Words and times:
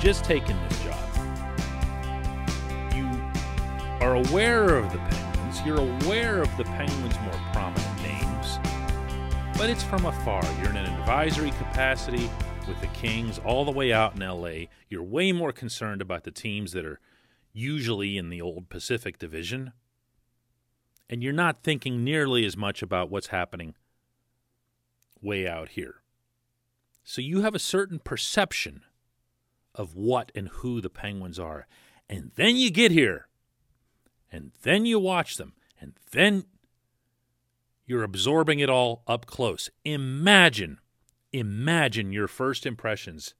Just 0.00 0.24
taken 0.24 0.56
this 0.66 0.82
job. 0.82 0.96
You 2.94 3.06
are 4.00 4.16
aware 4.16 4.76
of 4.76 4.90
the 4.90 4.98
Penguins. 4.98 5.60
You're 5.66 5.80
aware 5.80 6.40
of 6.40 6.56
the 6.56 6.64
Penguins' 6.64 7.20
more 7.20 7.38
prominent 7.52 8.02
names. 8.02 8.58
But 9.58 9.68
it's 9.68 9.82
from 9.82 10.06
afar. 10.06 10.42
You're 10.58 10.70
in 10.70 10.78
an 10.78 10.86
advisory 10.86 11.50
capacity 11.50 12.30
with 12.66 12.80
the 12.80 12.86
Kings 12.88 13.38
all 13.40 13.66
the 13.66 13.70
way 13.70 13.92
out 13.92 14.14
in 14.14 14.26
LA. 14.26 14.68
You're 14.88 15.02
way 15.02 15.32
more 15.32 15.52
concerned 15.52 16.00
about 16.00 16.24
the 16.24 16.30
teams 16.30 16.72
that 16.72 16.86
are 16.86 16.98
usually 17.52 18.16
in 18.16 18.30
the 18.30 18.40
old 18.40 18.70
Pacific 18.70 19.18
Division. 19.18 19.74
And 21.10 21.22
you're 21.22 21.34
not 21.34 21.62
thinking 21.62 22.02
nearly 22.02 22.46
as 22.46 22.56
much 22.56 22.80
about 22.82 23.10
what's 23.10 23.26
happening 23.26 23.74
way 25.20 25.46
out 25.46 25.70
here. 25.70 25.96
So 27.04 27.20
you 27.20 27.42
have 27.42 27.54
a 27.54 27.58
certain 27.58 27.98
perception 27.98 28.84
of 29.74 29.94
what 29.94 30.32
and 30.34 30.48
who 30.48 30.80
the 30.80 30.90
Penguins 30.90 31.38
are. 31.38 31.66
And 32.08 32.32
then 32.34 32.56
you 32.56 32.70
get 32.70 32.90
here. 32.90 33.28
And 34.32 34.52
then 34.62 34.86
you 34.86 34.98
watch 34.98 35.36
them. 35.36 35.54
And 35.80 35.94
then 36.12 36.44
you're 37.86 38.02
absorbing 38.02 38.60
it 38.60 38.70
all 38.70 39.02
up 39.06 39.26
close. 39.26 39.70
Imagine, 39.84 40.78
imagine 41.32 42.12
your 42.12 42.28
first 42.28 42.66
impressions 42.66 43.34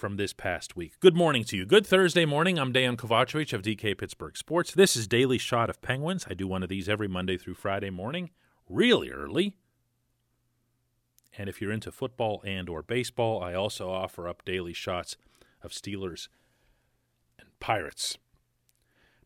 from 0.00 0.16
this 0.16 0.32
past 0.32 0.76
week. 0.76 0.98
Good 0.98 1.14
morning 1.14 1.44
to 1.44 1.56
you. 1.56 1.66
Good 1.66 1.86
Thursday 1.86 2.24
morning. 2.24 2.58
I'm 2.58 2.72
Dan 2.72 2.96
Kovacevic 2.96 3.52
of 3.52 3.62
DK 3.62 3.98
Pittsburgh 3.98 4.36
Sports. 4.36 4.72
This 4.72 4.96
is 4.96 5.06
Daily 5.06 5.36
Shot 5.36 5.68
of 5.68 5.82
Penguins. 5.82 6.26
I 6.28 6.34
do 6.34 6.48
one 6.48 6.62
of 6.62 6.70
these 6.70 6.88
every 6.88 7.06
Monday 7.06 7.36
through 7.36 7.54
Friday 7.54 7.90
morning, 7.90 8.30
really 8.68 9.10
early. 9.10 9.56
And 11.36 11.48
if 11.48 11.60
you're 11.60 11.72
into 11.72 11.92
football 11.92 12.42
and 12.44 12.68
or 12.68 12.82
baseball, 12.82 13.42
I 13.42 13.54
also 13.54 13.90
offer 13.90 14.28
up 14.28 14.44
daily 14.44 14.72
shots 14.72 15.16
of 15.62 15.70
Steelers 15.72 16.28
and 17.38 17.48
Pirates. 17.60 18.18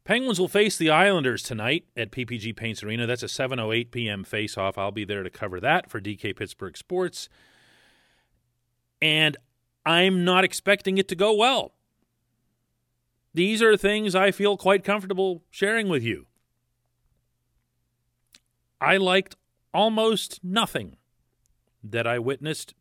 Penguins 0.05 0.39
will 0.39 0.49
face 0.49 0.77
the 0.77 0.91
Islanders 0.91 1.43
tonight 1.43 1.87
at 1.97 2.13
PPG 2.13 2.55
Paints 2.55 2.83
Arena. 2.83 3.07
That's 3.07 3.23
a 3.23 3.27
7:08 3.27 3.91
p.m. 3.91 4.23
face-off. 4.23 4.77
I'll 4.77 4.93
be 4.93 5.05
there 5.05 5.23
to 5.23 5.31
cover 5.31 5.61
that 5.61 5.91
for 5.91 5.99
DK 5.99 6.37
Pittsburgh 6.37 6.77
Sports. 6.77 7.31
And 9.01 9.39
I'm 9.87 10.25
not 10.25 10.45
expecting 10.45 10.99
it 10.99 11.09
to 11.09 11.15
go 11.15 11.35
well. 11.35 11.73
These 13.33 13.63
are 13.63 13.77
things 13.77 14.15
I 14.15 14.31
feel 14.31 14.57
quite 14.59 14.85
comfortable 14.85 15.43
sharing 15.51 15.89
with 15.89 16.03
you. 16.03 16.27
I 18.81 18.99
liked 18.99 19.37
almost 19.73 20.45
nothing 20.45 20.97
that 21.85 22.07
I 22.07 22.19
witnessed 22.19 22.75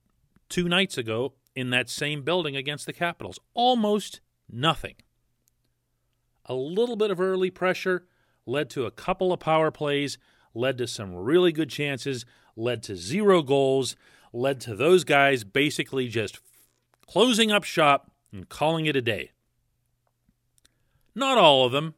two 0.50 0.68
nights 0.70 0.98
ago 0.98 1.34
in 1.56 1.70
that 1.70 1.90
same 1.90 2.24
building 2.24 2.56
against 2.56 2.86
the 2.86 2.94
Capitals. 2.94 3.40
Almost 3.54 4.22
nothing. 4.50 4.96
A 6.46 6.54
little 6.54 6.96
bit 6.96 7.12
of 7.12 7.20
early 7.20 7.50
pressure 7.50 8.06
led 8.46 8.70
to 8.72 8.86
a 8.86 8.92
couple 8.92 9.32
of 9.32 9.40
power 9.40 9.72
plays, 9.72 10.18
led 10.54 10.78
to 10.78 10.88
some 10.88 11.16
really 11.16 11.52
good 11.52 11.70
chances, 11.70 12.26
led 12.56 12.84
to 12.84 12.96
zero 12.96 13.42
goals, 13.42 13.96
led 14.32 14.60
to 14.62 14.76
those 14.76 15.04
guys 15.04 15.44
basically 15.44 16.08
just 16.08 16.40
closing 17.08 17.52
up 17.52 17.64
shop 17.64 18.12
and 18.32 18.50
calling 18.50 18.86
it 18.86 18.96
a 18.96 19.02
day. 19.02 19.32
Not 21.16 21.38
all 21.38 21.66
of 21.66 21.72
them. 21.72 21.94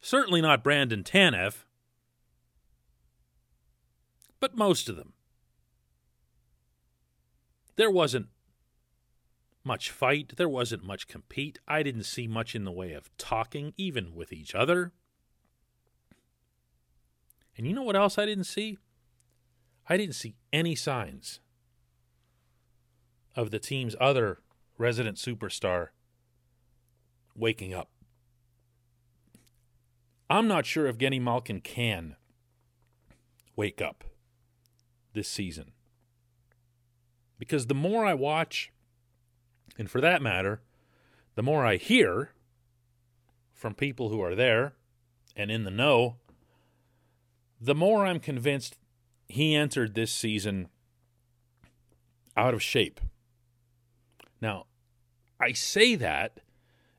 Certainly 0.00 0.40
not 0.40 0.64
Brandon 0.64 1.02
Tanev. 1.02 1.64
But 4.40 4.56
most 4.56 4.88
of 4.88 4.96
them 4.96 5.12
there 7.76 7.90
wasn't 7.90 8.28
much 9.64 9.90
fight. 9.90 10.34
There 10.36 10.48
wasn't 10.48 10.84
much 10.84 11.06
compete. 11.06 11.58
I 11.66 11.82
didn't 11.82 12.04
see 12.04 12.26
much 12.26 12.54
in 12.54 12.64
the 12.64 12.72
way 12.72 12.92
of 12.92 13.14
talking, 13.16 13.72
even 13.76 14.14
with 14.14 14.32
each 14.32 14.54
other. 14.54 14.92
And 17.56 17.66
you 17.66 17.72
know 17.72 17.82
what 17.82 17.96
else 17.96 18.18
I 18.18 18.26
didn't 18.26 18.44
see? 18.44 18.78
I 19.88 19.96
didn't 19.96 20.14
see 20.14 20.36
any 20.52 20.74
signs 20.74 21.40
of 23.34 23.50
the 23.50 23.58
team's 23.58 23.96
other 24.00 24.38
resident 24.78 25.16
superstar 25.16 25.88
waking 27.34 27.74
up. 27.74 27.88
I'm 30.28 30.48
not 30.48 30.66
sure 30.66 30.86
if 30.86 30.98
Genny 30.98 31.20
Malkin 31.20 31.60
can 31.60 32.16
wake 33.54 33.82
up 33.82 34.04
this 35.12 35.28
season. 35.28 35.72
Because 37.42 37.66
the 37.66 37.74
more 37.74 38.06
I 38.06 38.14
watch, 38.14 38.70
and 39.76 39.90
for 39.90 40.00
that 40.00 40.22
matter, 40.22 40.62
the 41.34 41.42
more 41.42 41.66
I 41.66 41.74
hear 41.74 42.30
from 43.52 43.74
people 43.74 44.10
who 44.10 44.22
are 44.22 44.36
there 44.36 44.74
and 45.34 45.50
in 45.50 45.64
the 45.64 45.70
know, 45.72 46.18
the 47.60 47.74
more 47.74 48.06
I'm 48.06 48.20
convinced 48.20 48.76
he 49.26 49.56
entered 49.56 49.96
this 49.96 50.12
season 50.12 50.68
out 52.36 52.54
of 52.54 52.62
shape. 52.62 53.00
Now, 54.40 54.66
I 55.40 55.50
say 55.50 55.96
that, 55.96 56.38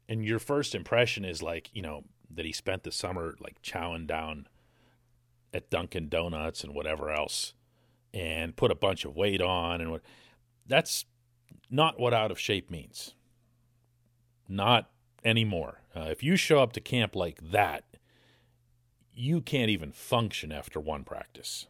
and 0.10 0.26
your 0.26 0.40
first 0.40 0.76
impression 0.76 1.24
is 1.24 1.42
like, 1.42 1.70
you 1.72 1.82
know, 1.82 2.04
that 2.30 2.44
he 2.44 2.52
spent 2.52 2.84
the 2.84 2.92
summer 2.92 3.36
like 3.40 3.62
chowing 3.62 4.08
down 4.08 4.48
at 5.54 5.70
Dunkin' 5.70 6.10
Donuts 6.10 6.66
and 6.66 6.76
whatever 6.76 7.12
else 7.12 7.54
and 8.14 8.58
put 8.58 8.72
a 8.72 8.76
bunch 8.76 9.06
of 9.06 9.16
weight 9.16 9.42
on 9.42 9.80
and 9.80 9.90
what 9.90 10.02
that's 10.68 11.06
not 11.70 12.00
what 12.00 12.14
out 12.14 12.32
of 12.32 12.40
shape 12.40 12.70
means. 12.70 13.16
Not 14.48 14.90
anymore. 15.24 15.82
Uh, 15.96 16.08
if 16.12 16.24
you 16.24 16.36
show 16.36 16.62
up 16.62 16.74
to 16.74 16.82
camp 16.82 17.16
like 17.16 17.52
that, 17.52 17.84
you 19.14 19.42
can't 19.42 19.70
even 19.70 19.92
function 19.92 20.52
after 20.52 20.80
one 20.80 21.04
practice. 21.04 21.68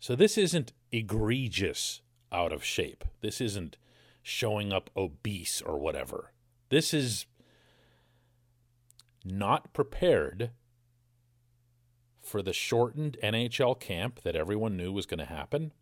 So 0.00 0.14
this 0.14 0.36
isn't 0.36 0.72
egregious 0.92 2.02
out 2.32 2.52
of 2.52 2.64
shape. 2.64 3.04
This 3.20 3.40
isn't 3.40 3.76
showing 4.22 4.72
up 4.72 4.90
obese 4.96 5.62
or 5.62 5.78
whatever. 5.78 6.32
This 6.68 6.92
is 6.92 7.26
not 9.24 9.72
prepared 9.72 10.50
for 12.22 12.42
the 12.42 12.52
shortened 12.52 13.16
NHL 13.22 13.78
camp 13.78 14.22
that 14.22 14.36
everyone 14.36 14.76
knew 14.76 14.92
was 14.92 15.06
going 15.06 15.18
to 15.18 15.24
happen 15.24 15.72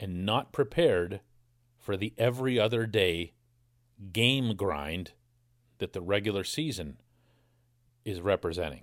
and 0.00 0.24
not 0.24 0.52
prepared 0.52 1.20
for 1.78 1.96
the 1.96 2.14
every 2.18 2.58
other 2.58 2.86
day 2.86 3.34
game 4.12 4.56
grind 4.56 5.12
that 5.78 5.92
the 5.92 6.00
regular 6.00 6.42
season 6.42 6.96
is 8.04 8.20
representing. 8.20 8.82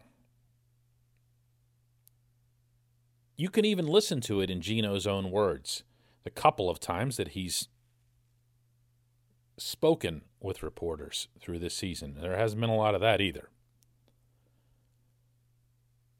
You 3.35 3.49
can 3.49 3.65
even 3.65 3.87
listen 3.87 4.21
to 4.21 4.41
it 4.41 4.49
in 4.49 4.61
Geno's 4.61 5.05
own 5.05 5.31
words 5.31 5.83
the 6.23 6.29
couple 6.29 6.69
of 6.69 6.79
times 6.79 7.17
that 7.17 7.29
he's 7.29 7.67
spoken 9.57 10.21
with 10.39 10.63
reporters 10.63 11.27
through 11.39 11.59
this 11.59 11.75
season. 11.75 12.17
There 12.19 12.37
hasn't 12.37 12.61
been 12.61 12.69
a 12.69 12.75
lot 12.75 12.95
of 12.95 13.01
that 13.01 13.21
either. 13.21 13.49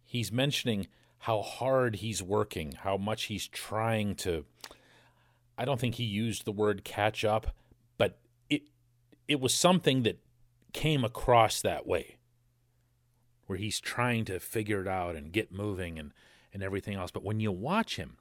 He's 0.06 0.32
mentioning 0.32 0.88
how 1.20 1.42
hard 1.42 1.98
he's 1.98 2.24
working, 2.24 2.74
how 2.84 2.98
much 2.98 3.26
he's 3.26 3.48
trying 3.48 4.16
to 4.16 4.46
I 5.58 5.66
don't 5.66 5.80
think 5.80 5.96
he 5.96 6.04
used 6.04 6.46
the 6.46 6.52
word 6.52 6.84
catch 6.84 7.26
up, 7.26 7.56
but 7.98 8.20
it 8.50 8.64
it 9.28 9.40
was 9.40 9.54
something 9.54 10.04
that 10.04 10.20
came 10.74 11.04
across 11.04 11.62
that 11.62 11.88
way. 11.88 12.18
Where 13.46 13.58
he's 13.58 13.80
trying 13.80 14.26
to 14.26 14.40
figure 14.40 14.82
it 14.82 14.88
out 14.88 15.16
and 15.16 15.32
get 15.32 15.54
moving 15.54 15.98
and, 15.98 16.12
and 16.54 16.62
everything 16.62 16.96
else. 16.98 17.12
But 17.12 17.24
when 17.24 17.40
you 17.40 17.52
watch 17.52 17.96
him 17.96 18.18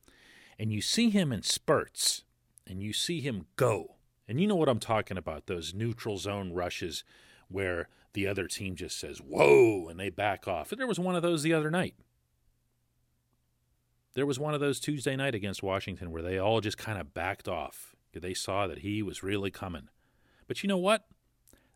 and 0.56 0.72
you 0.72 0.80
see 0.80 1.10
him 1.10 1.32
in 1.32 1.42
spurts 1.42 2.22
and 2.64 2.80
you 2.80 2.92
see 2.92 3.20
him 3.20 3.46
go, 3.56 3.96
and 4.28 4.40
you 4.40 4.46
know 4.46 4.54
what 4.54 4.68
I'm 4.68 4.78
talking 4.78 5.18
about, 5.18 5.46
those 5.46 5.74
neutral 5.74 6.16
zone 6.16 6.52
rushes 6.52 7.02
where 7.48 7.88
the 8.12 8.26
other 8.26 8.46
team 8.46 8.76
just 8.76 8.98
says, 8.98 9.18
whoa, 9.18 9.88
and 9.88 9.98
they 9.98 10.10
back 10.10 10.46
off. 10.48 10.70
There 10.70 10.86
was 10.86 10.98
one 10.98 11.16
of 11.16 11.22
those 11.22 11.42
the 11.42 11.52
other 11.52 11.70
night. 11.70 11.94
There 14.16 14.24
was 14.24 14.38
one 14.38 14.54
of 14.54 14.60
those 14.60 14.80
Tuesday 14.80 15.14
night 15.14 15.34
against 15.34 15.62
Washington 15.62 16.10
where 16.10 16.22
they 16.22 16.38
all 16.38 16.62
just 16.62 16.78
kind 16.78 16.98
of 16.98 17.12
backed 17.12 17.48
off. 17.48 17.94
They 18.14 18.32
saw 18.32 18.66
that 18.66 18.78
he 18.78 19.02
was 19.02 19.22
really 19.22 19.50
coming. 19.50 19.90
But 20.48 20.62
you 20.62 20.68
know 20.68 20.78
what? 20.78 21.04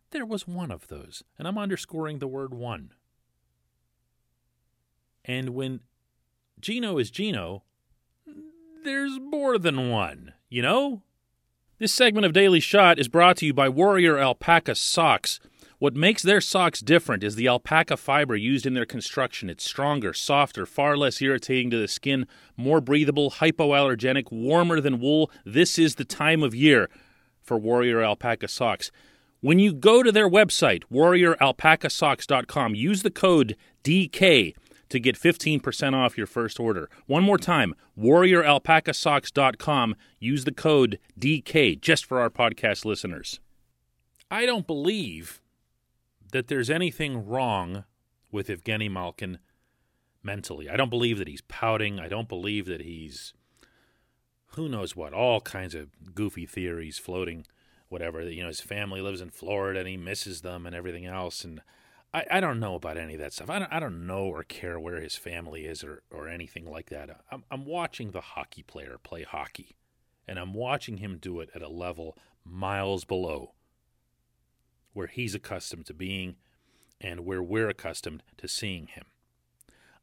There 0.09 0.25
was 0.25 0.47
one 0.47 0.71
of 0.71 0.87
those, 0.87 1.23
and 1.37 1.47
I'm 1.47 1.59
underscoring 1.59 2.17
the 2.17 2.27
word 2.27 2.51
one. 2.51 2.93
And 5.23 5.49
when 5.49 5.81
Geno 6.59 6.97
is 6.97 7.11
Geno, 7.11 7.61
there's 8.83 9.19
more 9.19 9.59
than 9.59 9.91
one, 9.91 10.33
you 10.49 10.63
know? 10.63 11.03
This 11.77 11.93
segment 11.93 12.25
of 12.25 12.33
Daily 12.33 12.59
Shot 12.59 12.97
is 12.97 13.07
brought 13.07 13.37
to 13.37 13.45
you 13.45 13.53
by 13.53 13.69
Warrior 13.69 14.17
Alpaca 14.17 14.73
Socks. 14.73 15.39
What 15.81 15.95
makes 15.95 16.21
their 16.21 16.41
socks 16.41 16.79
different 16.79 17.23
is 17.23 17.33
the 17.33 17.47
alpaca 17.47 17.97
fiber 17.97 18.35
used 18.35 18.67
in 18.67 18.75
their 18.75 18.85
construction. 18.85 19.49
It's 19.49 19.63
stronger, 19.63 20.13
softer, 20.13 20.67
far 20.67 20.95
less 20.95 21.19
irritating 21.23 21.71
to 21.71 21.77
the 21.79 21.87
skin, 21.87 22.27
more 22.55 22.79
breathable, 22.79 23.31
hypoallergenic, 23.31 24.31
warmer 24.31 24.79
than 24.79 24.99
wool. 24.99 25.31
This 25.43 25.79
is 25.79 25.95
the 25.95 26.05
time 26.05 26.43
of 26.43 26.53
year 26.53 26.87
for 27.41 27.57
Warrior 27.57 28.03
Alpaca 28.03 28.47
Socks. 28.47 28.91
When 29.39 29.57
you 29.57 29.73
go 29.73 30.03
to 30.03 30.11
their 30.11 30.29
website, 30.29 30.83
warrioralpacasocks.com, 30.93 32.75
use 32.75 33.01
the 33.01 33.09
code 33.09 33.57
DK 33.83 34.53
to 34.89 34.99
get 34.99 35.19
15% 35.19 35.95
off 35.95 36.15
your 36.15 36.27
first 36.27 36.59
order. 36.59 36.91
One 37.07 37.23
more 37.23 37.39
time, 37.39 37.73
warrioralpacasocks.com. 37.99 39.95
Use 40.19 40.43
the 40.43 40.53
code 40.53 40.99
DK 41.19 41.81
just 41.81 42.05
for 42.05 42.19
our 42.19 42.29
podcast 42.29 42.85
listeners. 42.85 43.39
I 44.29 44.45
don't 44.45 44.67
believe 44.67 45.40
that 46.31 46.47
there's 46.47 46.69
anything 46.69 47.25
wrong 47.25 47.85
with 48.31 48.47
Evgeny 48.47 48.89
Malkin 48.89 49.39
mentally. 50.23 50.69
I 50.69 50.77
don't 50.77 50.89
believe 50.89 51.17
that 51.17 51.27
he's 51.27 51.41
pouting. 51.41 51.99
I 51.99 52.07
don't 52.07 52.29
believe 52.29 52.65
that 52.65 52.81
he's 52.81 53.33
who 54.55 54.67
knows 54.67 54.95
what, 54.95 55.13
all 55.13 55.39
kinds 55.41 55.73
of 55.75 56.13
goofy 56.13 56.45
theories 56.45 56.97
floating, 56.97 57.45
whatever. 57.87 58.21
You 58.21 58.41
know, 58.41 58.49
his 58.49 58.59
family 58.59 59.01
lives 59.01 59.21
in 59.21 59.29
Florida 59.29 59.79
and 59.79 59.87
he 59.87 59.97
misses 59.97 60.41
them 60.41 60.65
and 60.65 60.75
everything 60.75 61.05
else. 61.05 61.45
And 61.45 61.61
I, 62.13 62.25
I 62.29 62.39
don't 62.41 62.59
know 62.59 62.75
about 62.75 62.97
any 62.97 63.13
of 63.13 63.21
that 63.21 63.33
stuff. 63.33 63.49
I 63.49 63.59
don't, 63.59 63.73
I 63.73 63.79
don't 63.79 64.05
know 64.05 64.25
or 64.25 64.43
care 64.43 64.79
where 64.79 64.99
his 64.99 65.15
family 65.15 65.65
is 65.65 65.83
or, 65.83 66.03
or 66.11 66.27
anything 66.27 66.69
like 66.69 66.89
that. 66.89 67.21
I'm, 67.31 67.43
I'm 67.49 67.65
watching 67.65 68.11
the 68.11 68.21
hockey 68.21 68.63
player 68.63 68.97
play 69.01 69.23
hockey, 69.23 69.77
and 70.27 70.37
I'm 70.37 70.53
watching 70.53 70.97
him 70.97 71.17
do 71.17 71.39
it 71.39 71.49
at 71.55 71.61
a 71.61 71.69
level 71.69 72.17
miles 72.43 73.05
below 73.05 73.53
where 74.93 75.07
he's 75.07 75.35
accustomed 75.35 75.85
to 75.87 75.93
being 75.93 76.35
and 76.99 77.21
where 77.21 77.41
we're 77.41 77.69
accustomed 77.69 78.23
to 78.37 78.47
seeing 78.47 78.87
him. 78.87 79.05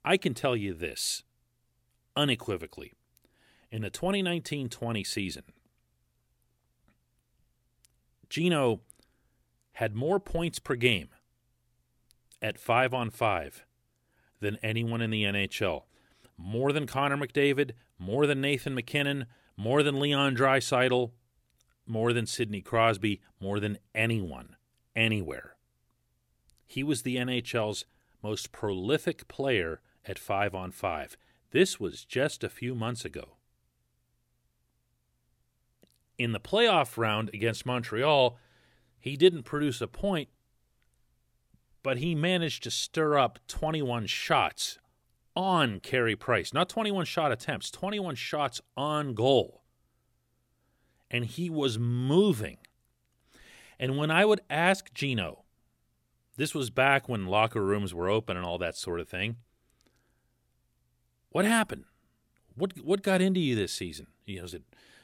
I 0.04 0.16
can 0.16 0.34
tell 0.34 0.56
you 0.56 0.74
this 0.74 1.22
unequivocally. 2.16 2.94
In 3.70 3.82
the 3.82 3.90
2019 3.90 4.68
20 4.68 5.04
season, 5.04 5.42
Geno 8.28 8.80
had 9.72 9.94
more 9.94 10.18
points 10.18 10.58
per 10.58 10.74
game 10.74 11.08
at 12.42 12.58
five 12.58 12.92
on 12.94 13.10
five 13.10 13.64
than 14.40 14.58
anyone 14.62 15.00
in 15.00 15.10
the 15.10 15.24
NHL. 15.24 15.82
More 16.36 16.72
than 16.72 16.86
Connor 16.86 17.16
McDavid, 17.16 17.72
more 17.98 18.26
than 18.26 18.40
Nathan 18.40 18.74
MacKinnon, 18.74 19.26
more 19.56 19.82
than 19.82 19.98
Leon 19.98 20.36
Draisaitl, 20.36 21.10
more 21.86 22.12
than 22.12 22.26
Sidney 22.26 22.60
Crosby, 22.60 23.20
more 23.40 23.58
than 23.60 23.78
anyone, 23.94 24.56
anywhere. 24.98 25.54
He 26.66 26.82
was 26.82 27.02
the 27.02 27.16
NHL's 27.16 27.84
most 28.22 28.52
prolific 28.52 29.28
player 29.28 29.80
at 30.04 30.18
five 30.18 30.54
on 30.54 30.72
five. 30.72 31.16
This 31.52 31.80
was 31.80 32.04
just 32.04 32.44
a 32.44 32.50
few 32.50 32.74
months 32.74 33.04
ago. 33.04 33.36
In 36.18 36.32
the 36.32 36.40
playoff 36.40 36.98
round 36.98 37.30
against 37.32 37.64
Montreal, 37.64 38.36
he 38.98 39.16
didn't 39.16 39.44
produce 39.44 39.80
a 39.80 39.86
point, 39.86 40.28
but 41.82 41.98
he 41.98 42.14
managed 42.14 42.64
to 42.64 42.70
stir 42.70 43.16
up 43.16 43.38
21 43.46 44.06
shots 44.06 44.78
on 45.36 45.78
Carey 45.78 46.16
Price. 46.16 46.52
Not 46.52 46.68
21 46.68 47.04
shot 47.04 47.30
attempts, 47.30 47.70
21 47.70 48.16
shots 48.16 48.60
on 48.76 49.14
goal. 49.14 49.62
And 51.08 51.24
he 51.24 51.48
was 51.48 51.78
moving. 51.78 52.58
And 53.78 53.96
when 53.96 54.10
I 54.10 54.24
would 54.24 54.40
ask 54.50 54.92
Geno, 54.92 55.44
this 56.36 56.54
was 56.54 56.70
back 56.70 57.08
when 57.08 57.26
locker 57.26 57.62
rooms 57.64 57.94
were 57.94 58.08
open 58.08 58.36
and 58.36 58.44
all 58.44 58.58
that 58.58 58.76
sort 58.76 59.00
of 59.00 59.08
thing. 59.08 59.36
What 61.30 61.44
happened? 61.44 61.84
What 62.54 62.80
what 62.82 63.02
got 63.02 63.20
into 63.20 63.40
you 63.40 63.54
this 63.54 63.72
season? 63.72 64.08
You 64.24 64.38
know, 64.38 64.44
is 64.44 64.54
it 64.54 64.62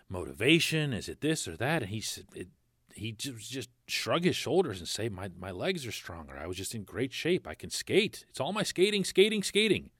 motivation? 0.09 0.93
Is 0.93 1.09
it 1.09 1.21
this 1.21 1.47
or 1.47 1.57
that? 1.57 1.83
And 1.83 1.91
he 1.91 2.01
said, 2.01 2.27
it, 2.35 2.49
he 2.95 3.13
just, 3.13 3.51
just 3.51 3.71
shrug 3.87 4.25
his 4.25 4.37
shoulders 4.37 4.79
and 4.79 4.89
say, 4.89 5.09
my, 5.09 5.31
my 5.39 5.51
legs 5.51 5.87
are 5.87 5.93
stronger. 5.93 6.39
I 6.39 6.47
was 6.47 6.57
just 6.57 6.75
in 6.75 6.85
great 6.85 7.13
shape. 7.13 7.47
I 7.47 7.55
can 7.55 7.71
skate. 7.71 8.25
It's 8.29 8.41
all 8.41 8.53
my 8.53 8.63
skating, 8.63 9.05
skating, 9.05 9.43
skating. 9.43 9.91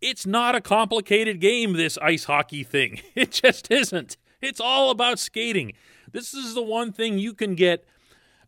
It's 0.00 0.26
not 0.26 0.54
a 0.54 0.60
complicated 0.60 1.40
game, 1.40 1.72
this 1.72 1.96
ice 1.98 2.24
hockey 2.24 2.62
thing. 2.62 3.00
It 3.14 3.32
just 3.32 3.70
isn't. 3.70 4.16
It's 4.40 4.60
all 4.60 4.90
about 4.90 5.18
skating. 5.18 5.72
This 6.10 6.34
is 6.34 6.54
the 6.54 6.62
one 6.62 6.92
thing 6.92 7.18
you 7.18 7.34
can 7.34 7.54
get 7.54 7.84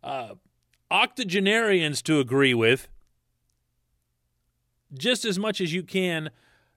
uh, 0.02 0.34
octogenarians 0.90 2.02
to 2.02 2.20
agree 2.20 2.54
with 2.54 2.88
just 4.92 5.24
as 5.24 5.38
much 5.38 5.60
as 5.60 5.72
you 5.72 5.82
can 5.82 6.30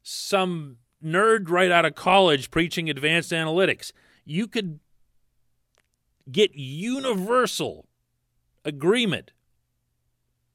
some 0.04 0.78
nerd 1.04 1.50
right 1.50 1.72
out 1.72 1.86
of 1.86 1.96
college 1.96 2.52
preaching 2.52 2.90
advanced 2.90 3.31
analytics. 3.31 3.92
You 4.25 4.48
could 4.48 4.80
get 6.31 6.56
universal 6.56 7.88
agreement 8.64 9.31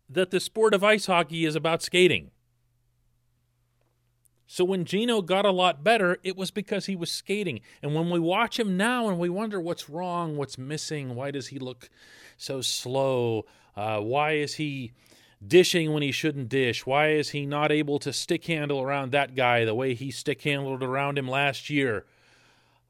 that 0.09 0.31
the 0.31 0.41
sport 0.41 0.75
of 0.75 0.85
ice 0.85 1.07
hockey 1.07 1.45
is 1.45 1.57
about 1.57 1.83
skating. 1.83 2.31
So 4.47 4.65
when 4.65 4.85
Geno 4.85 5.23
got 5.23 5.45
a 5.45 5.51
lot 5.51 5.83
better, 5.83 6.19
it 6.23 6.37
was 6.37 6.51
because 6.51 6.87
he 6.87 6.95
was 6.95 7.11
skating. 7.11 7.61
And 7.83 7.95
when 7.95 8.11
we 8.11 8.21
watch 8.21 8.59
him 8.59 8.77
now 8.77 9.09
and 9.09 9.19
we 9.19 9.29
wonder 9.29 9.61
what's 9.61 9.91
wrong, 9.91 10.37
what's 10.37 10.57
missing, 10.57 11.15
why 11.17 11.33
does 11.33 11.49
he 11.49 11.59
look 11.59 11.91
so 12.37 12.61
slow? 12.61 13.47
Uh, 13.77 14.01
why 14.01 14.33
is 14.33 14.55
he 14.55 14.93
dishing 15.47 15.93
when 15.93 16.03
he 16.03 16.13
shouldn't 16.13 16.49
dish? 16.49 16.87
Why 16.87 17.11
is 17.11 17.31
he 17.31 17.45
not 17.45 17.73
able 17.73 17.99
to 17.99 18.13
stick 18.13 18.45
handle 18.45 18.81
around 18.81 19.11
that 19.13 19.35
guy 19.35 19.65
the 19.65 19.75
way 19.75 19.95
he 19.95 20.11
stick 20.11 20.43
handled 20.43 20.83
around 20.83 21.19
him 21.19 21.29
last 21.29 21.69
year? 21.69 22.07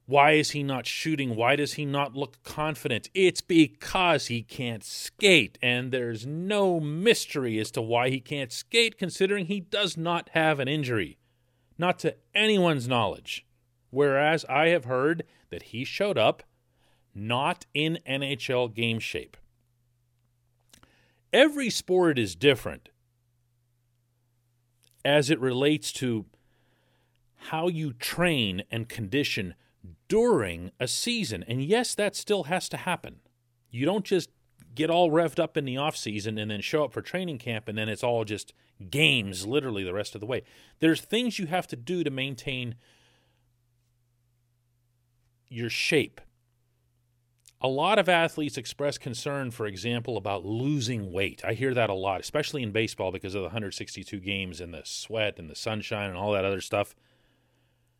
Why 0.04 0.32
is 0.32 0.50
he 0.50 0.62
not 0.62 0.86
shooting? 0.86 1.34
Why 1.34 1.56
does 1.56 1.72
he 1.72 1.84
not 1.84 2.14
look 2.14 2.40
confident? 2.44 3.10
It's 3.12 3.40
because 3.40 4.28
he 4.28 4.42
can't 4.42 4.84
skate, 4.84 5.58
and 5.60 5.90
there's 5.90 6.24
no 6.24 6.78
mystery 6.78 7.58
as 7.58 7.72
to 7.72 7.82
why 7.82 8.10
he 8.10 8.20
can't 8.20 8.52
skate, 8.52 8.98
considering 8.98 9.46
he 9.46 9.58
does 9.58 9.96
not 9.96 10.28
have 10.32 10.60
an 10.60 10.68
injury. 10.68 11.18
Not 11.78 11.98
to 12.00 12.16
anyone's 12.34 12.88
knowledge. 12.88 13.46
Whereas 13.90 14.44
I 14.46 14.68
have 14.68 14.84
heard 14.84 15.24
that 15.50 15.64
he 15.64 15.84
showed 15.84 16.18
up 16.18 16.42
not 17.14 17.66
in 17.72 17.98
NHL 18.06 18.74
game 18.74 18.98
shape. 18.98 19.36
Every 21.32 21.70
sport 21.70 22.18
is 22.18 22.34
different 22.34 22.90
as 25.04 25.30
it 25.30 25.40
relates 25.40 25.92
to 25.92 26.26
how 27.36 27.68
you 27.68 27.92
train 27.92 28.64
and 28.70 28.88
condition 28.88 29.54
during 30.08 30.72
a 30.80 30.88
season. 30.88 31.44
And 31.46 31.62
yes, 31.62 31.94
that 31.94 32.16
still 32.16 32.44
has 32.44 32.68
to 32.70 32.76
happen. 32.76 33.20
You 33.70 33.86
don't 33.86 34.04
just 34.04 34.30
get 34.76 34.90
all 34.90 35.10
revved 35.10 35.40
up 35.40 35.56
in 35.56 35.64
the 35.64 35.76
off 35.76 35.96
season 35.96 36.38
and 36.38 36.50
then 36.50 36.60
show 36.60 36.84
up 36.84 36.92
for 36.92 37.02
training 37.02 37.38
camp 37.38 37.66
and 37.66 37.76
then 37.76 37.88
it's 37.88 38.04
all 38.04 38.24
just 38.24 38.52
games 38.90 39.46
literally 39.46 39.82
the 39.82 39.94
rest 39.94 40.14
of 40.14 40.20
the 40.20 40.26
way. 40.26 40.42
There's 40.78 41.00
things 41.00 41.38
you 41.38 41.46
have 41.46 41.66
to 41.68 41.76
do 41.76 42.04
to 42.04 42.10
maintain 42.10 42.76
your 45.48 45.70
shape. 45.70 46.20
A 47.60 47.68
lot 47.68 47.98
of 47.98 48.08
athletes 48.08 48.58
express 48.58 48.98
concern, 48.98 49.50
for 49.50 49.66
example, 49.66 50.18
about 50.18 50.44
losing 50.44 51.10
weight. 51.10 51.42
I 51.42 51.54
hear 51.54 51.72
that 51.72 51.88
a 51.88 51.94
lot, 51.94 52.20
especially 52.20 52.62
in 52.62 52.70
baseball 52.70 53.10
because 53.10 53.34
of 53.34 53.40
the 53.40 53.48
162 53.48 54.20
games 54.20 54.60
and 54.60 54.74
the 54.74 54.82
sweat 54.84 55.38
and 55.38 55.48
the 55.48 55.54
sunshine 55.54 56.10
and 56.10 56.18
all 56.18 56.32
that 56.32 56.44
other 56.44 56.60
stuff 56.60 56.94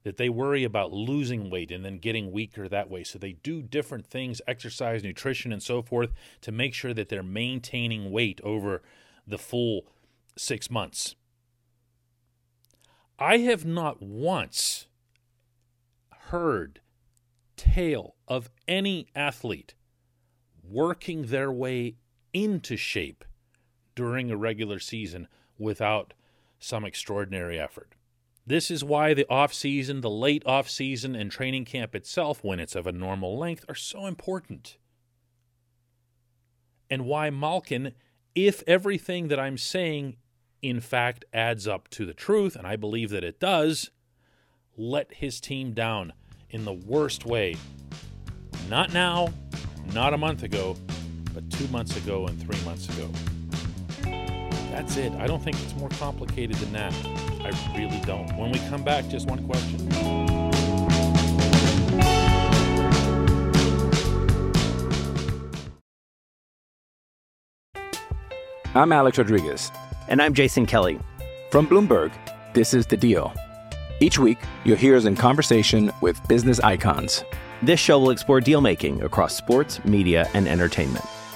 that 0.06 0.18
they 0.18 0.28
worry 0.28 0.62
about 0.62 0.92
losing 0.92 1.50
weight 1.50 1.72
and 1.72 1.84
then 1.84 1.98
getting 1.98 2.30
weaker 2.30 2.68
that 2.68 2.88
way. 2.88 3.02
So 3.02 3.18
they 3.18 3.32
do 3.32 3.60
different 3.60 4.06
things, 4.06 4.40
exercise, 4.46 5.02
nutrition, 5.02 5.52
and 5.52 5.60
so 5.60 5.82
forth, 5.82 6.12
to 6.42 6.52
make 6.52 6.74
sure 6.74 6.94
that 6.94 7.08
they're 7.08 7.24
maintaining 7.24 8.12
weight 8.12 8.40
over 8.44 8.82
the 9.26 9.36
full 9.36 9.88
six 10.38 10.70
months. 10.70 11.16
I 13.18 13.38
have 13.38 13.64
not 13.64 14.00
once 14.00 14.86
heard 16.28 16.78
tale 17.56 18.14
of 18.28 18.48
any 18.68 19.08
athlete 19.16 19.74
working 20.62 21.22
their 21.26 21.50
way 21.50 21.96
into 22.32 22.76
shape 22.76 23.24
during 23.96 24.30
a 24.30 24.36
regular 24.36 24.78
season 24.78 25.26
without 25.58 26.14
some 26.60 26.84
extraordinary 26.84 27.58
effort. 27.58 27.95
This 28.46 28.70
is 28.70 28.84
why 28.84 29.12
the 29.12 29.28
off 29.28 29.52
season, 29.52 30.02
the 30.02 30.10
late 30.10 30.44
off 30.46 30.70
season, 30.70 31.16
and 31.16 31.30
training 31.30 31.64
camp 31.64 31.96
itself, 31.96 32.44
when 32.44 32.60
it's 32.60 32.76
of 32.76 32.86
a 32.86 32.92
normal 32.92 33.36
length, 33.36 33.64
are 33.68 33.74
so 33.74 34.06
important. 34.06 34.78
And 36.88 37.06
why 37.06 37.30
Malkin, 37.30 37.92
if 38.36 38.62
everything 38.68 39.26
that 39.28 39.40
I'm 39.40 39.58
saying 39.58 40.16
in 40.62 40.80
fact 40.80 41.24
adds 41.32 41.66
up 41.66 41.88
to 41.88 42.06
the 42.06 42.14
truth, 42.14 42.54
and 42.54 42.66
I 42.66 42.76
believe 42.76 43.10
that 43.10 43.24
it 43.24 43.40
does, 43.40 43.90
let 44.76 45.14
his 45.14 45.40
team 45.40 45.72
down 45.72 46.12
in 46.50 46.64
the 46.64 46.72
worst 46.72 47.26
way. 47.26 47.56
Not 48.68 48.92
now, 48.92 49.32
not 49.92 50.14
a 50.14 50.18
month 50.18 50.44
ago, 50.44 50.76
but 51.34 51.50
two 51.50 51.66
months 51.68 51.96
ago 51.96 52.26
and 52.26 52.40
three 52.40 52.64
months 52.64 52.88
ago. 52.96 53.10
That's 54.76 54.98
it. 54.98 55.12
I 55.14 55.26
don't 55.26 55.42
think 55.42 55.56
it's 55.62 55.74
more 55.76 55.88
complicated 55.88 56.54
than 56.56 56.72
that. 56.74 56.92
I 57.40 57.74
really 57.74 57.98
don't. 58.00 58.30
When 58.36 58.52
we 58.52 58.58
come 58.68 58.84
back, 58.84 59.08
just 59.08 59.26
one 59.26 59.42
question. 59.46 59.88
I'm 68.74 68.92
Alex 68.92 69.16
Rodriguez. 69.16 69.72
And 70.08 70.20
I'm 70.20 70.34
Jason 70.34 70.66
Kelly. 70.66 71.00
From 71.50 71.66
Bloomberg, 71.66 72.12
this 72.52 72.74
is 72.74 72.84
The 72.84 72.98
Deal. 72.98 73.32
Each 74.00 74.18
week, 74.18 74.36
you'll 74.66 74.76
hear 74.76 74.94
us 74.94 75.06
in 75.06 75.16
conversation 75.16 75.90
with 76.02 76.20
business 76.28 76.60
icons. 76.60 77.24
This 77.62 77.80
show 77.80 77.98
will 77.98 78.10
explore 78.10 78.42
deal 78.42 78.60
making 78.60 79.02
across 79.02 79.34
sports, 79.34 79.82
media, 79.86 80.28
and 80.34 80.46
entertainment. 80.46 81.06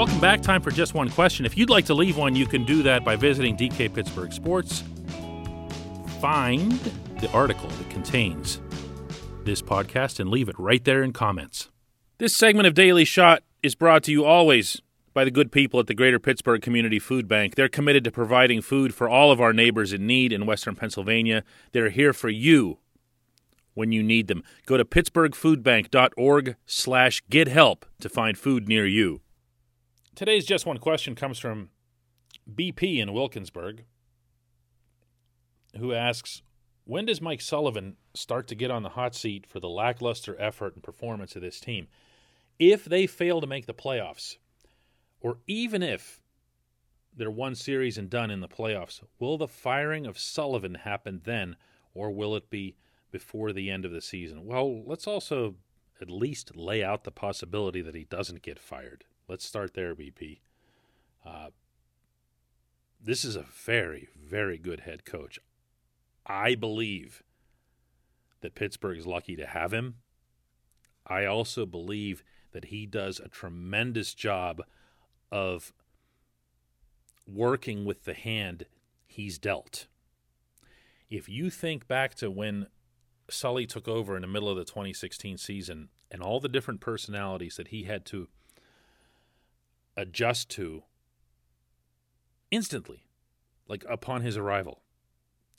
Welcome 0.00 0.18
back. 0.18 0.40
Time 0.40 0.62
for 0.62 0.70
just 0.70 0.94
one 0.94 1.10
question. 1.10 1.44
If 1.44 1.58
you'd 1.58 1.68
like 1.68 1.84
to 1.84 1.92
leave 1.92 2.16
one, 2.16 2.34
you 2.34 2.46
can 2.46 2.64
do 2.64 2.82
that 2.84 3.04
by 3.04 3.16
visiting 3.16 3.54
DK 3.54 3.92
Pittsburgh 3.92 4.32
Sports. 4.32 4.82
Find 6.22 6.72
the 7.20 7.30
article 7.34 7.68
that 7.68 7.90
contains 7.90 8.62
this 9.44 9.60
podcast 9.60 10.18
and 10.18 10.30
leave 10.30 10.48
it 10.48 10.58
right 10.58 10.82
there 10.82 11.02
in 11.02 11.12
comments. 11.12 11.68
This 12.16 12.34
segment 12.34 12.66
of 12.66 12.72
Daily 12.72 13.04
Shot 13.04 13.42
is 13.62 13.74
brought 13.74 14.02
to 14.04 14.10
you 14.10 14.24
always 14.24 14.80
by 15.12 15.22
the 15.24 15.30
good 15.30 15.52
people 15.52 15.78
at 15.78 15.86
the 15.86 15.92
Greater 15.92 16.18
Pittsburgh 16.18 16.62
Community 16.62 16.98
Food 16.98 17.28
Bank. 17.28 17.56
They're 17.56 17.68
committed 17.68 18.02
to 18.04 18.10
providing 18.10 18.62
food 18.62 18.94
for 18.94 19.06
all 19.06 19.30
of 19.30 19.38
our 19.38 19.52
neighbors 19.52 19.92
in 19.92 20.06
need 20.06 20.32
in 20.32 20.46
Western 20.46 20.76
Pennsylvania. 20.76 21.44
They're 21.72 21.90
here 21.90 22.14
for 22.14 22.30
you 22.30 22.78
when 23.74 23.92
you 23.92 24.02
need 24.02 24.28
them. 24.28 24.44
Go 24.64 24.78
to 24.78 24.84
pittsburghfoodbank.org 24.86 26.56
slash 26.64 27.22
get 27.28 27.48
help 27.48 27.84
to 28.00 28.08
find 28.08 28.38
food 28.38 28.66
near 28.66 28.86
you. 28.86 29.20
Today's 30.16 30.44
Just 30.44 30.66
One 30.66 30.78
Question 30.78 31.14
comes 31.14 31.38
from 31.38 31.70
BP 32.52 32.98
in 32.98 33.12
Wilkinsburg, 33.12 33.84
who 35.78 35.94
asks 35.94 36.42
When 36.84 37.06
does 37.06 37.22
Mike 37.22 37.40
Sullivan 37.40 37.96
start 38.12 38.48
to 38.48 38.54
get 38.54 38.70
on 38.70 38.82
the 38.82 38.90
hot 38.90 39.14
seat 39.14 39.46
for 39.46 39.60
the 39.60 39.68
lackluster 39.68 40.38
effort 40.38 40.74
and 40.74 40.82
performance 40.82 41.36
of 41.36 41.42
this 41.42 41.60
team? 41.60 41.86
If 42.58 42.84
they 42.84 43.06
fail 43.06 43.40
to 43.40 43.46
make 43.46 43.66
the 43.66 43.72
playoffs, 43.72 44.36
or 45.20 45.38
even 45.46 45.82
if 45.82 46.20
they're 47.16 47.30
one 47.30 47.54
series 47.54 47.96
and 47.96 48.10
done 48.10 48.30
in 48.30 48.40
the 48.40 48.48
playoffs, 48.48 49.00
will 49.18 49.38
the 49.38 49.48
firing 49.48 50.06
of 50.06 50.18
Sullivan 50.18 50.74
happen 50.74 51.22
then, 51.24 51.56
or 51.94 52.10
will 52.10 52.34
it 52.36 52.50
be 52.50 52.76
before 53.10 53.52
the 53.52 53.70
end 53.70 53.84
of 53.84 53.92
the 53.92 54.02
season? 54.02 54.44
Well, 54.44 54.82
let's 54.84 55.06
also 55.06 55.54
at 56.00 56.10
least 56.10 56.56
lay 56.56 56.82
out 56.82 57.04
the 57.04 57.10
possibility 57.10 57.80
that 57.80 57.94
he 57.94 58.04
doesn't 58.04 58.42
get 58.42 58.58
fired. 58.58 59.04
Let's 59.30 59.46
start 59.46 59.74
there, 59.74 59.94
BP. 59.94 60.40
Uh, 61.24 61.50
this 63.00 63.24
is 63.24 63.36
a 63.36 63.44
very, 63.44 64.08
very 64.20 64.58
good 64.58 64.80
head 64.80 65.04
coach. 65.04 65.38
I 66.26 66.56
believe 66.56 67.22
that 68.40 68.56
Pittsburgh 68.56 68.98
is 68.98 69.06
lucky 69.06 69.36
to 69.36 69.46
have 69.46 69.72
him. 69.72 69.98
I 71.06 71.26
also 71.26 71.64
believe 71.64 72.24
that 72.50 72.66
he 72.66 72.86
does 72.86 73.20
a 73.20 73.28
tremendous 73.28 74.14
job 74.14 74.62
of 75.30 75.72
working 77.24 77.84
with 77.84 78.06
the 78.06 78.14
hand 78.14 78.66
he's 79.06 79.38
dealt. 79.38 79.86
If 81.08 81.28
you 81.28 81.50
think 81.50 81.86
back 81.86 82.16
to 82.16 82.32
when 82.32 82.66
Sully 83.28 83.68
took 83.68 83.86
over 83.86 84.16
in 84.16 84.22
the 84.22 84.26
middle 84.26 84.48
of 84.48 84.56
the 84.56 84.64
2016 84.64 85.38
season 85.38 85.90
and 86.10 86.20
all 86.20 86.40
the 86.40 86.48
different 86.48 86.80
personalities 86.80 87.54
that 87.54 87.68
he 87.68 87.84
had 87.84 88.04
to 88.06 88.26
adjust 89.96 90.50
to 90.50 90.84
instantly, 92.50 93.06
like 93.68 93.84
upon 93.88 94.22
his 94.22 94.36
arrival. 94.36 94.82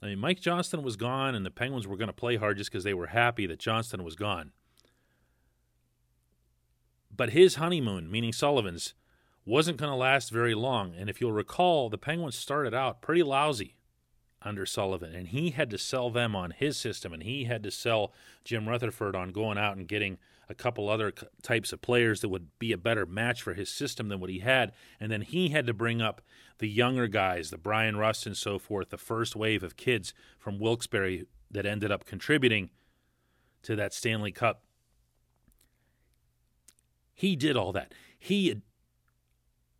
I 0.01 0.07
mean, 0.07 0.19
Mike 0.19 0.41
Johnston 0.41 0.81
was 0.81 0.95
gone, 0.95 1.35
and 1.35 1.45
the 1.45 1.51
Penguins 1.51 1.87
were 1.87 1.97
going 1.97 2.07
to 2.07 2.13
play 2.13 2.35
hard 2.35 2.57
just 2.57 2.71
because 2.71 2.83
they 2.83 2.93
were 2.93 3.07
happy 3.07 3.45
that 3.45 3.59
Johnston 3.59 4.03
was 4.03 4.15
gone. 4.15 4.51
But 7.15 7.31
his 7.31 7.55
honeymoon, 7.55 8.09
meaning 8.09 8.33
Sullivan's, 8.33 8.93
wasn't 9.45 9.77
going 9.77 9.91
to 9.91 9.95
last 9.95 10.31
very 10.31 10.55
long. 10.55 10.93
And 10.97 11.09
if 11.09 11.19
you'll 11.19 11.31
recall, 11.31 11.89
the 11.89 11.97
Penguins 11.97 12.35
started 12.35 12.73
out 12.73 13.01
pretty 13.01 13.23
lousy 13.23 13.75
under 14.41 14.65
Sullivan, 14.65 15.13
and 15.13 15.27
he 15.27 15.51
had 15.51 15.69
to 15.69 15.77
sell 15.77 16.09
them 16.09 16.35
on 16.35 16.51
his 16.51 16.77
system, 16.77 17.13
and 17.13 17.21
he 17.21 17.43
had 17.43 17.61
to 17.63 17.71
sell 17.71 18.11
Jim 18.43 18.67
Rutherford 18.67 19.15
on 19.15 19.29
going 19.29 19.57
out 19.57 19.77
and 19.77 19.87
getting 19.87 20.17
a 20.51 20.55
couple 20.55 20.89
other 20.89 21.13
types 21.41 21.73
of 21.73 21.81
players 21.81 22.21
that 22.21 22.29
would 22.29 22.47
be 22.59 22.71
a 22.71 22.77
better 22.77 23.05
match 23.05 23.41
for 23.41 23.53
his 23.53 23.69
system 23.69 24.09
than 24.09 24.19
what 24.19 24.29
he 24.29 24.39
had, 24.39 24.73
and 24.99 25.11
then 25.11 25.21
he 25.21 25.49
had 25.49 25.65
to 25.65 25.73
bring 25.73 26.01
up 26.01 26.21
the 26.59 26.69
younger 26.69 27.07
guys, 27.07 27.49
the 27.49 27.57
Bryan 27.57 27.97
Rust 27.97 28.27
and 28.27 28.37
so 28.37 28.59
forth, 28.59 28.89
the 28.89 28.97
first 28.97 29.35
wave 29.35 29.63
of 29.63 29.77
kids 29.77 30.13
from 30.37 30.59
Wilkes-Barre 30.59 31.23
that 31.49 31.65
ended 31.65 31.91
up 31.91 32.05
contributing 32.05 32.69
to 33.63 33.75
that 33.75 33.93
Stanley 33.93 34.31
Cup. 34.31 34.63
He 37.13 37.35
did 37.35 37.57
all 37.57 37.71
that. 37.71 37.93
He 38.17 38.61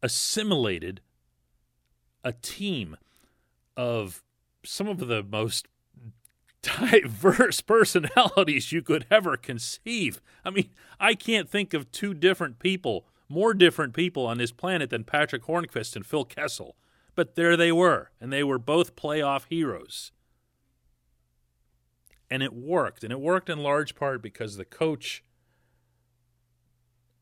assimilated 0.02 1.02
a 2.24 2.34
team 2.34 2.98
of 3.78 4.24
some 4.64 4.88
of 4.88 5.00
the 5.00 5.24
most 5.24 5.68
diverse 6.62 7.62
personalities 7.62 8.72
you 8.72 8.82
could 8.82 9.06
ever 9.10 9.38
conceive. 9.38 10.22
I 10.46 10.50
mean, 10.50 10.70
I 11.00 11.14
can't 11.14 11.50
think 11.50 11.74
of 11.74 11.92
two 11.92 12.14
different 12.14 12.60
people, 12.60 13.08
more 13.30 13.54
different 13.54 13.94
people 13.94 14.26
on 14.26 14.38
this 14.38 14.52
planet 14.52 14.90
than 14.90 15.04
Patric 15.04 15.44
Hornqvist 15.44 15.96
and 15.96 16.06
Phil 16.06 16.26
Kessel. 16.26 16.76
But 17.16 17.36
there 17.36 17.58
they 17.58 17.72
were, 17.72 18.12
and 18.20 18.32
they 18.32 18.44
were 18.44 18.58
both 18.58 18.96
playoff 18.96 19.46
heroes. 19.50 20.12
And 22.30 22.42
it 22.42 22.54
worked, 22.54 23.04
and 23.04 23.12
it 23.12 23.20
worked 23.20 23.50
in 23.50 23.60
large 23.60 23.96
part 23.96 24.22
because 24.22 24.56
the 24.56 24.64
coach 24.64 25.24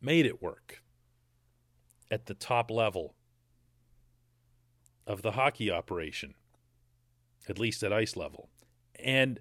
made 0.02 0.26
it 0.26 0.42
work 0.42 0.84
at 2.12 2.28
the 2.28 2.34
top 2.34 2.70
level 2.70 3.16
of 5.08 5.24
the 5.24 5.32
hockey 5.32 5.72
operation 5.72 6.36
at 7.50 7.60
least 7.60 7.84
at 7.84 7.92
ice 7.92 8.16
level. 8.16 8.50
And 9.04 9.40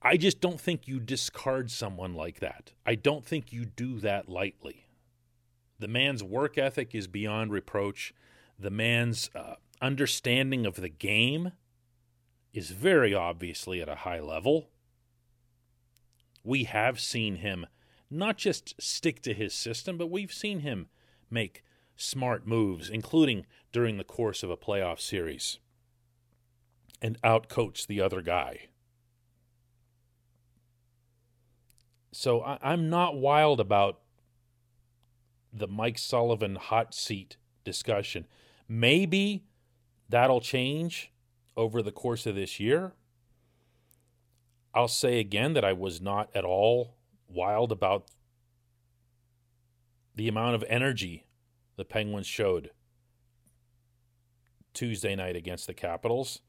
I 0.00 0.16
just 0.16 0.40
don't 0.40 0.60
think 0.60 0.86
you 0.86 1.00
discard 1.00 1.70
someone 1.70 2.14
like 2.14 2.40
that. 2.40 2.72
I 2.86 2.94
don't 2.94 3.24
think 3.24 3.52
you 3.52 3.64
do 3.64 3.98
that 4.00 4.28
lightly. 4.28 4.86
The 5.78 5.88
man's 5.88 6.22
work 6.22 6.56
ethic 6.56 6.94
is 6.94 7.06
beyond 7.06 7.52
reproach. 7.52 8.14
The 8.58 8.70
man's 8.70 9.30
uh, 9.34 9.54
understanding 9.80 10.66
of 10.66 10.76
the 10.76 10.88
game 10.88 11.52
is 12.52 12.70
very 12.70 13.14
obviously 13.14 13.80
at 13.82 13.88
a 13.88 13.96
high 13.96 14.20
level. 14.20 14.70
We 16.44 16.64
have 16.64 17.00
seen 17.00 17.36
him 17.36 17.66
not 18.10 18.38
just 18.38 18.80
stick 18.80 19.20
to 19.22 19.34
his 19.34 19.52
system, 19.52 19.98
but 19.98 20.10
we've 20.10 20.32
seen 20.32 20.60
him 20.60 20.88
make 21.30 21.62
smart 21.96 22.46
moves, 22.46 22.88
including 22.88 23.44
during 23.72 23.98
the 23.98 24.04
course 24.04 24.42
of 24.42 24.50
a 24.50 24.56
playoff 24.56 25.00
series 25.00 25.58
and 27.00 27.18
outcoach 27.22 27.86
the 27.86 28.00
other 28.00 28.22
guy. 28.22 28.68
So 32.12 32.42
I, 32.42 32.58
I'm 32.62 32.90
not 32.90 33.16
wild 33.16 33.60
about 33.60 34.00
the 35.52 35.68
Mike 35.68 35.98
Sullivan 35.98 36.56
hot 36.56 36.94
seat 36.94 37.36
discussion. 37.64 38.26
Maybe 38.68 39.44
that'll 40.08 40.40
change 40.40 41.12
over 41.56 41.82
the 41.82 41.92
course 41.92 42.26
of 42.26 42.34
this 42.34 42.60
year. 42.60 42.92
I'll 44.74 44.88
say 44.88 45.18
again 45.18 45.54
that 45.54 45.64
I 45.64 45.72
was 45.72 46.00
not 46.00 46.30
at 46.34 46.44
all 46.44 46.96
wild 47.28 47.72
about 47.72 48.06
the 50.14 50.28
amount 50.28 50.54
of 50.54 50.64
energy 50.68 51.24
the 51.76 51.84
Penguins 51.84 52.26
showed 52.26 52.70
Tuesday 54.74 55.14
night 55.14 55.36
against 55.36 55.66
the 55.66 55.74
Capitals. 55.74 56.40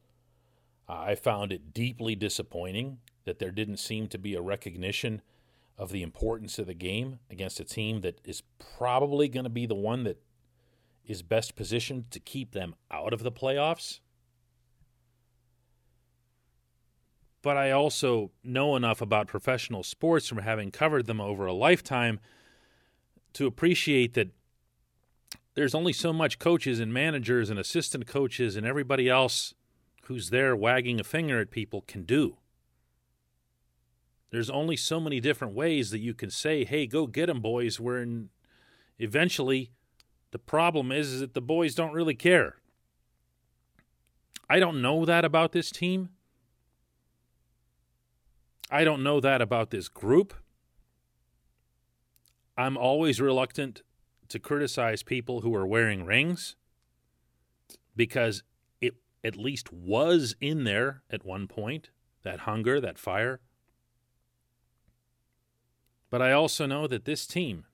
Uh, 0.90 1.04
I 1.10 1.16
found 1.16 1.52
it 1.52 1.72
deeply 1.74 2.16
disappointing 2.16 2.98
that 3.26 3.38
there 3.38 3.52
didn't 3.52 3.78
seem 3.78 4.08
to 4.08 4.18
be 4.18 4.34
a 4.34 4.42
recognition 4.42 5.22
of 5.78 5.92
the 5.92 6.02
importance 6.02 6.58
of 6.58 6.66
the 6.66 6.74
game 6.74 7.20
against 7.30 7.60
a 7.60 7.64
team 7.64 8.02
that 8.02 8.20
is 8.26 8.42
probably 8.78 9.30
going 9.30 9.44
to 9.44 9.50
be 9.50 9.68
the 9.68 9.76
one 9.76 10.04
that 10.04 10.20
is 11.06 11.22
best 11.22 11.56
positioned 11.56 12.10
to 12.12 12.20
keep 12.20 12.52
them 12.52 12.74
out 12.90 13.14
of 13.14 13.22
the 13.22 13.32
playoffs. 13.32 14.00
But 17.42 17.56
I 17.56 17.72
also 17.72 18.32
know 18.44 18.76
enough 18.76 19.00
about 19.00 19.28
professional 19.28 19.84
sports 19.84 20.28
from 20.28 20.40
having 20.40 20.72
covered 20.72 21.06
them 21.06 21.22
over 21.22 21.46
a 21.46 21.54
lifetime 21.54 22.20
to 23.34 23.46
appreciate 23.46 24.16
that 24.16 24.30
there's 25.54 25.76
only 25.76 25.94
so 25.94 26.12
much 26.12 26.40
coaches 26.40 26.80
and 26.80 26.94
managers 26.94 27.50
and 27.50 27.60
assistant 27.60 28.08
coaches 28.08 28.56
and 28.56 28.66
everybody 28.66 29.08
else 29.08 29.54
who's 30.10 30.32
there 30.32 30.56
wagging 30.56 31.00
a 31.00 31.04
finger 31.04 31.40
at 31.40 31.52
people 31.52 31.82
can 31.82 32.04
do. 32.04 32.36
There's 34.32 34.50
only 34.50 34.76
so 34.76 35.00
many 35.00 35.20
different 35.20 35.54
ways 35.54 35.92
that 35.92 36.00
you 36.00 36.16
can 36.16 36.32
say, 36.32 36.66
hey, 36.66 36.88
go 36.88 37.06
get 37.06 37.28
them, 37.28 37.42
boys, 37.42 37.80
where 37.80 38.04
eventually 38.98 39.70
the 40.32 40.40
problem 40.40 40.92
is, 40.92 41.14
is 41.14 41.20
that 41.20 41.36
the 41.36 41.42
boys 41.42 41.76
don't 41.76 41.94
really 41.94 42.16
care. 42.16 42.56
I 44.50 44.60
don't 44.60 44.82
know 44.82 45.06
that 45.06 45.24
about 45.24 45.52
this 45.52 45.70
team. 45.70 46.10
I 48.72 48.84
don't 48.84 49.04
know 49.04 49.20
that 49.20 49.44
about 49.44 49.70
this 49.70 49.88
group. 49.88 50.34
I'm 52.58 52.78
always 52.78 53.22
reluctant 53.22 53.84
to 54.30 54.40
criticize 54.40 55.04
people 55.04 55.42
who 55.42 55.54
are 55.54 55.68
wearing 55.68 56.04
rings 56.04 56.56
because 57.96 58.42
at 59.24 59.36
least 59.36 59.74
was 59.74 60.36
in 60.40 60.64
there 60.64 61.04
at 61.10 61.26
one 61.26 61.48
point 61.48 61.90
that 62.24 62.42
hunger, 62.42 62.80
that 62.80 62.98
fire. 62.98 63.40
But 66.10 66.22
I 66.22 66.32
also 66.32 66.66
know 66.66 66.88
that 66.88 67.06
this 67.06 67.28
team, 67.28 67.66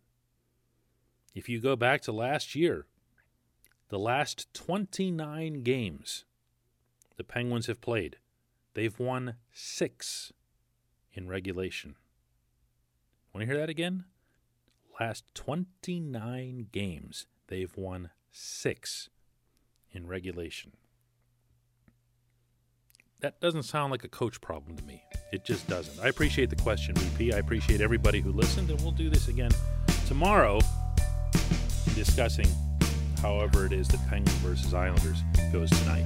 if 1.34 1.48
you 1.48 1.60
go 1.60 1.76
back 1.76 2.02
to 2.02 2.12
last 2.12 2.56
year, 2.56 2.86
the 3.90 4.00
last 4.00 4.54
29 4.54 5.64
games 5.64 6.26
the 7.18 7.24
Penguins 7.24 7.68
have 7.68 7.80
played, 7.80 8.18
they've 8.74 9.00
won 9.00 9.36
six 9.54 10.34
in 11.14 11.28
regulation. 11.28 11.96
Want 13.34 13.42
to 13.42 13.46
hear 13.46 13.60
that 13.60 13.70
again? 13.70 14.06
last 15.00 15.26
29 15.34 16.68
games, 16.72 17.28
they've 17.48 17.76
won 17.76 18.10
six 18.32 19.10
in 19.92 20.08
regulation. 20.08 20.74
That 23.26 23.40
doesn't 23.40 23.64
sound 23.64 23.90
like 23.90 24.04
a 24.04 24.08
coach 24.08 24.40
problem 24.40 24.78
to 24.78 24.84
me. 24.84 25.02
It 25.34 25.44
just 25.44 25.68
doesn't. 25.68 26.00
I 26.00 26.10
appreciate 26.10 26.52
the 26.52 26.56
question, 26.58 26.94
BP. 26.94 27.34
I 27.34 27.40
appreciate 27.40 27.82
everybody 27.82 28.22
who 28.22 28.32
listened, 28.32 28.70
and 28.70 28.80
we'll 28.82 28.92
do 28.92 29.10
this 29.10 29.30
again 29.30 29.50
tomorrow 30.08 30.60
discussing 31.96 32.46
however 33.24 33.66
it 33.66 33.74
is 33.74 33.88
that 33.88 34.08
Penguin 34.10 34.36
versus 34.44 34.76
Islanders 34.76 35.24
goes 35.52 35.72
tonight. 35.72 36.06